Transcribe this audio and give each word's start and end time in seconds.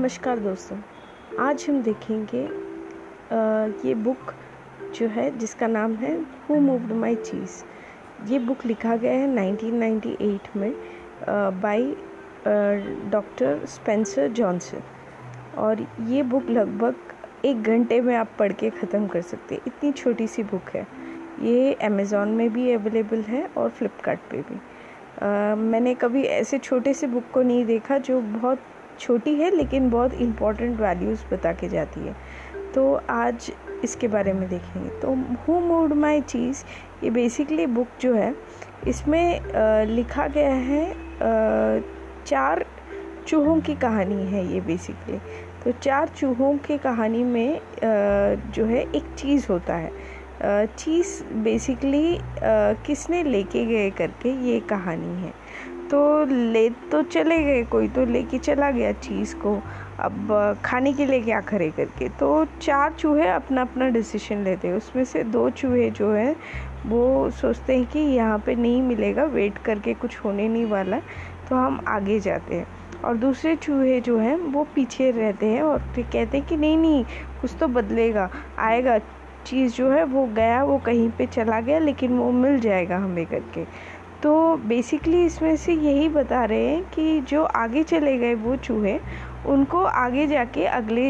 नमस्कार 0.00 0.38
दोस्तों। 0.38 0.76
आज 1.44 1.64
हम 1.68 1.80
देखेंगे 1.82 2.44
आ, 2.44 3.66
ये 3.86 3.94
बुक 3.94 4.32
जो 4.94 5.06
है 5.06 5.38
जिसका 5.38 5.66
नाम 5.66 5.94
है 5.94 6.12
हु 6.46 6.54
मूव्ड 6.60 6.92
माई 6.92 7.14
चीज़ 7.14 8.30
ये 8.30 8.38
बुक 8.38 8.64
लिखा 8.66 8.96
गया 8.96 9.12
है 9.12 9.26
1998 9.34 10.56
में 10.56 10.72
बाय 11.60 11.84
डॉक्टर 13.10 13.66
स्पेंसर 13.66 14.28
जॉनसन 14.30 14.82
और 15.58 15.86
ये 16.08 16.22
बुक 16.22 16.50
लगभग 16.50 17.44
एक 17.44 17.62
घंटे 17.62 18.00
में 18.00 18.14
आप 18.16 18.30
पढ़ 18.38 18.52
के 18.52 18.70
ख़त्म 18.70 19.06
कर 19.06 19.22
सकते 19.22 19.54
हैं। 19.54 19.62
इतनी 19.66 19.92
छोटी 19.92 20.26
सी 20.26 20.42
बुक 20.42 20.74
है। 20.74 20.86
ये 21.42 21.72
अमेज़ोन 21.74 22.28
में 22.28 22.48
भी 22.52 22.72
अवेलेबल 22.72 23.22
है 23.28 23.48
और 23.56 23.70
फ्लिपकार्ट 23.70 24.20
पे 24.30 24.42
भी। 24.42 24.60
आ, 25.22 25.54
मैंने 25.54 25.94
कभी 25.94 26.22
ऐसे 26.22 26.58
छोटे 26.58 26.94
से 26.94 27.06
बुक 27.06 27.30
को 27.34 27.42
नहीं 27.42 27.64
देखा 27.66 27.98
जो 27.98 28.20
बहुत 28.20 28.58
छोटी 29.00 29.34
है, 29.34 29.50
लेकिन 29.56 29.90
बहुत 29.90 30.14
इंपॉर्टेंट 30.14 30.80
वैल्यूज़ 30.80 31.24
बता 31.32 31.52
के 31.52 31.68
जाती 31.68 32.00
है। 32.00 32.14
तो 32.74 32.94
आज 33.10 33.50
इसके 33.84 34.08
बारे 34.08 34.32
में 34.32 34.48
देखेंगे। 34.48 34.88
तो 35.00 35.14
हु 35.38 35.58
मूड 35.60 35.92
माई 35.92 36.20
चीज़ 36.22 36.62
ये 37.04 37.10
बेसिकली 37.10 37.66
बुक 37.68 37.88
जो 38.00 38.14
है, 38.14 38.34
इसमें 38.88 39.86
लिखा 39.86 40.26
गया 40.28 40.52
है 40.54 40.84
चार 42.26 42.64
चूहों 43.26 43.60
की 43.60 43.74
कहानी 43.76 44.22
है 44.26 44.46
ये 44.52 44.60
बेसिकली 44.60 45.18
तो 45.64 45.72
चार 45.72 46.08
चूहों 46.08 46.56
की 46.58 46.76
कहानी 46.78 47.22
में 47.24 47.60
जो 48.54 48.64
है, 48.64 48.80
एक 48.86 49.14
चीज़ 49.16 49.46
होता 49.50 49.74
है। 49.74 50.66
चीज़ 50.68 51.22
बेसिकली 51.34 52.18
किसने 52.86 53.22
लेके 53.24 53.64
गए 53.66 53.90
करके 53.90 54.30
ये 54.44 54.60
कहानी 54.60 55.22
है। 55.22 55.32
तो 55.90 56.24
ले 56.24 56.68
तो 56.70 57.02
चले 57.02 57.42
गए, 57.44 57.62
कोई 57.62 57.88
तो 57.88 58.04
लेके 58.04 58.38
चला 58.38 58.70
गया 58.70 58.92
चीज़ 58.92 59.34
को। 59.34 59.62
अब 60.00 60.58
खाने 60.64 60.92
के 60.92 61.06
लिए 61.06 61.20
क्या 61.20 61.40
करे 61.40 61.70
करके? 61.70 62.08
तो 62.08 62.44
चार 62.62 62.92
चूहे 62.92 63.28
अपना 63.28 63.62
अपना 63.62 63.88
डिसीज़न 63.88 64.44
लेते 64.44 64.68
हैं। 64.68 64.74
उसमें 64.74 65.04
से 65.04 65.24
दो 65.24 65.50
चूहे 65.50 65.90
जो 65.90 66.10
है, 66.12 66.36
वो 66.86 67.30
सोचते 67.30 67.76
हैं 67.76 67.86
कि 67.86 67.98
यहाँ 67.98 68.38
पे 68.38 68.54
नहीं 68.54 68.82
मिलेगा 68.82 69.24
वेट 69.24 69.58
करके 69.58 69.94
कुछ 69.94 70.18
होने 70.18 70.48
नहीं 70.48 70.66
वाला 70.66 70.98
तो 71.48 71.56
हम 71.56 71.84
आगे 71.88 72.20
जाते 72.20 72.54
हैं। 72.54 72.66
और 73.04 73.16
दूसरे 73.16 73.56
चूहे 73.56 74.00
जो 74.00 74.18
हैं, 74.18 74.36
वो 74.36 74.66
पीछे 74.74 75.10
रहते 75.10 75.46
हैं 75.46 75.62
और 75.62 75.78
फिर 75.94 76.04
कहते 76.04 76.38
हैं 76.38 76.46
कि 76.46 76.56
नहीं 76.56 76.76
नहीं, 76.78 77.04
कुछ 77.40 77.54
तो 77.60 77.68
बदलेगा। 77.68 78.30
आएगा, 78.58 78.98
चीज़ 79.46 79.74
जो 79.74 79.90
है 79.90 80.04
वो 80.04 80.26
गया, 80.26 80.62
वो 80.64 80.78
कहीं 80.78 81.10
पे 81.10 81.26
चला 81.26 81.60
गया, 81.60 81.78
लेकिन 81.78 82.18
वो 82.18 82.30
मिल 82.32 82.60
जाएगा 82.60 82.96
हमें 82.96 83.26
करके। 83.26 83.64
तो 84.22 84.56
बेसिकली 84.68 85.24
इसमें 85.24 85.54
से 85.56 85.72
यही 85.72 86.08
बता 86.08 86.44
रहे 86.44 86.66
हैं 86.68 86.82
कि 86.84 87.20
जो 87.20 87.42
आगे 87.44 87.82
चले 87.82 88.16
गए 88.18 88.34
वो 88.34 88.56
चूहे, 88.56 88.98
उनको 89.46 89.82
आगे 89.84 90.26
जाके 90.26 90.64
अगले 90.66 91.06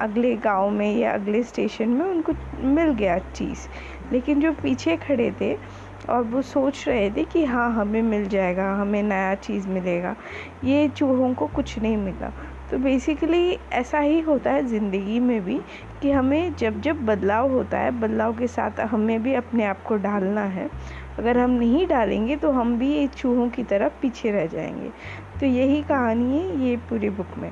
अगले 0.00 0.34
गाँव 0.36 0.70
में 0.70 0.96
या 0.96 1.12
अगले 1.12 1.42
स्टेशन 1.42 1.88
में 1.88 2.04
उनको 2.06 2.32
मिल 2.64 2.92
गया 2.92 3.18
चीज़। 3.18 3.66
लेकिन 4.12 4.40
जो 4.40 4.52
पीछे 4.52 4.96
खड़े 4.96 5.30
थे 5.40 5.54
और 6.10 6.22
वो 6.22 6.42
सोच 6.42 6.84
रहे 6.88 7.10
थे 7.10 7.24
कि 7.24 7.44
हाँ 7.44 7.70
हमें 7.74 8.02
मिल 8.02 8.28
जाएगा, 8.28 8.72
हमें 8.74 9.02
नया 9.02 9.34
चीज़ 9.34 9.68
मिलेगा। 9.68 10.16
ये 10.64 10.88
चूहों 10.88 11.34
को 11.34 11.46
कुछ 11.46 11.78
नहीं 11.78 11.96
मिला। 11.96 12.32
तो 12.72 12.78
बेसिकली 12.78 13.58
ऐसा 13.72 13.98
ही 13.98 14.20
होता 14.20 14.50
है 14.50 14.66
ज़िंदगी 14.66 15.18
में 15.20 15.44
भी 15.44 15.58
कि 16.02 16.10
हमें 16.10 16.54
जब 16.54 16.80
जब 16.80 17.04
बदलाव 17.06 17.50
होता 17.52 17.78
है, 17.78 17.90
बदलाव 18.00 18.32
के 18.38 18.46
साथ 18.46 18.80
हमें 18.80 19.22
भी 19.22 19.34
अपने 19.34 19.64
आप 19.64 19.82
को 19.82 19.96
डालना 19.96 20.44
है। 20.44 20.68
अगर 21.18 21.38
हम 21.38 21.50
नहीं 21.50 21.86
डालेंगे 21.86 22.36
तो 22.36 22.50
हम 22.50 22.78
भी 22.78 23.06
चूहों 23.06 23.48
की 23.48 23.64
तरह 23.64 23.88
पीछे 24.02 24.30
रह 24.30 24.46
जाएँगे। 24.46 24.90
तो 25.40 25.46
यही 25.46 25.82
कहानी 25.82 26.38
है 26.38 26.64
ये 26.64 26.76
पूरी 26.76 27.10
बुक 27.10 27.38
में। 27.38 27.50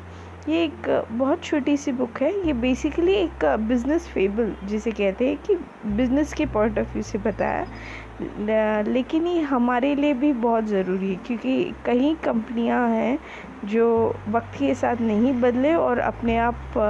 ये 0.49 0.63
एक 0.65 0.89
बहुत 1.11 1.43
छोटी 1.45 1.77
सी 1.77 1.93
बुक 1.93 2.21
है। 2.23 2.33
ये 2.47 2.53
बेसिकली 2.53 3.13
एक 3.15 3.45
बिज़नेस 3.69 4.07
फेबल 4.09 4.55
जिसे 4.69 4.91
कहते 4.91 5.27
हैं 5.29 5.37
कि 5.47 5.55
बिज़नेस 5.97 6.33
के 6.35 6.47
पॉइंट 6.55 6.79
ऑफ़ 6.79 6.93
व्यू 6.93 7.03
से 7.03 7.19
बताया। 7.19 8.83
लेकिन 8.83 9.27
ये 9.27 9.41
हमारे 9.43 9.95
लिए 9.95 10.15
भी 10.15 10.33
बहुत 10.33 10.65
ज़रूरी 10.67 11.11
है 11.11 11.17
क्योंकि 11.27 11.73
कई 11.87 12.15
कंपनियाँ 12.25 12.89
हैं 12.91 13.19
जो 13.65 14.15
वक्त 14.29 14.59
के 14.59 14.75
साथ 14.75 15.01
नहीं 15.01 15.33
बदले 15.41 15.75
और 15.75 15.99
अपने 15.99 16.37
आप 16.39 16.81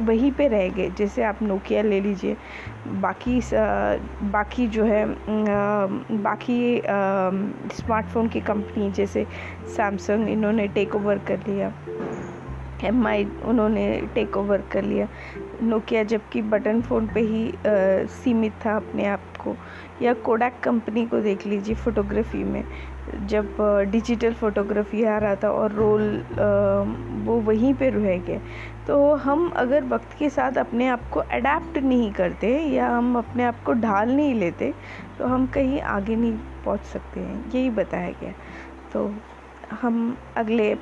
वहीं 0.00 0.30
पे 0.32 0.46
रह 0.48 0.68
गए। 0.68 0.90
जैसे 0.98 1.22
आप 1.24 1.38
नोकिया 1.42 1.82
ले 1.82 2.00
लीजिए। 2.00 2.36
बाकी 3.00 3.40
बाकी 4.30 4.66
जो 4.68 4.84
है 4.84 5.04
बाकी 6.22 6.80
स्मार्टफ़ोन 7.76 8.28
की 8.28 8.40
कंपनी 8.40 8.90
जैसे 8.92 9.26
सैमसंग 9.76 10.28
इन्होंने 10.28 10.66
टेक 10.68 10.94
ओवर 10.94 11.18
कर 11.28 11.38
लिया। 11.48 11.72
एम 12.84 13.06
आई 13.06 13.24
उन्होंने 13.44 13.86
टेक 14.14 14.36
ओवर 14.36 14.62
कर 14.72 14.82
लिया। 14.82 15.08
नोकिया 15.62 16.02
जबकि 16.02 16.42
बटन 16.44 16.80
फ़ोन 16.82 17.06
पे 17.06 17.20
ही 17.20 17.48
आ, 17.48 18.06
सीमित 18.14 18.52
था 18.66 18.76
अपने 18.76 19.06
आप 19.06 19.20
को। 19.40 19.54
या 20.02 20.12
कोडैक 20.14 20.60
कंपनी 20.62 21.06
को 21.06 21.20
देख 21.20 21.46
लीजिए 21.46 21.74
फ़ोटोग्राफी 21.74 22.42
में। 22.44 22.64
जब 23.26 23.56
डिजिटल 23.90 24.32
फ़ोटोग्राफी 24.34 25.02
आ 25.04 25.16
रहा 25.18 25.34
था 25.34 25.50
और 25.50 25.72
रोल 25.72 26.02
वो 27.26 27.34
वहीं 27.40 27.72
पे 27.74 27.88
रह 27.90 28.16
गए। 28.18 28.40
तो 28.86 29.14
हम 29.14 29.48
अगर 29.56 29.84
वक्त 29.84 30.16
के 30.18 30.28
साथ 30.30 30.58
अपने 30.58 30.88
आप 30.88 31.08
को 31.12 31.20
अडेप्ट 31.20 31.78
नहीं 31.78 32.10
करते 32.12 32.48
या 32.58 32.88
हम 32.88 33.16
अपने 33.18 33.44
आप 33.44 33.62
को 33.64 33.72
ढाल 33.72 34.10
नहीं 34.10 34.34
लेते 34.34 34.72
तो 35.18 35.26
हम 35.26 35.46
कहीं 35.46 35.80
आगे 35.80 36.16
नहीं 36.16 36.32
पहुँच 36.64 36.82
सकते 36.82 37.20
हैं। 37.20 37.44
यही 37.54 37.70
बताया 37.70 38.10
गया। 38.20 38.32
तो 38.92 39.08
हम 39.72 40.16
अगले 40.36 40.72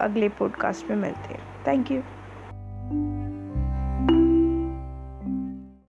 अगले 0.00 0.28
पॉडकास्ट 0.28 0.90
में 0.90 0.96
मिलते 0.96 1.34
हैं। 1.34 1.64
Thank 1.66 1.90
you 1.90 2.02